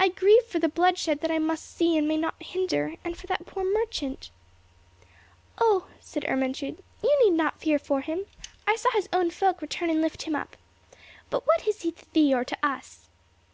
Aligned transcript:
I 0.00 0.08
grieve 0.08 0.44
for 0.46 0.58
the 0.58 0.70
bloodshed 0.70 1.20
that 1.20 1.30
I 1.30 1.38
must 1.38 1.76
see 1.76 1.94
and 1.98 2.08
may 2.08 2.16
not 2.16 2.42
hinder, 2.42 2.94
and 3.04 3.14
for 3.14 3.26
that 3.26 3.44
poor 3.44 3.64
merchant." 3.70 4.30
"Oh," 5.58 5.88
said 6.00 6.24
Ermentrude, 6.26 6.82
"you 7.02 7.18
need 7.22 7.36
not 7.36 7.60
fear 7.60 7.78
for 7.78 8.00
him! 8.00 8.24
I 8.66 8.76
saw 8.76 8.90
his 8.92 9.10
own 9.12 9.28
folk 9.30 9.60
return 9.60 9.90
and 9.90 10.00
lift 10.00 10.22
him 10.22 10.34
up. 10.34 10.56
But 11.28 11.46
what 11.46 11.68
is 11.68 11.82
he 11.82 11.92
to 11.92 12.10
thee 12.14 12.32
or 12.32 12.44
to 12.46 12.56
us?" 12.66 13.10